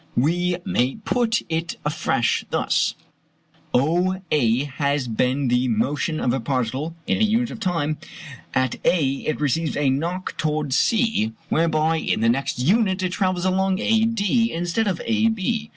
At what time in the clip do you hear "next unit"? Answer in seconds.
12.29-13.03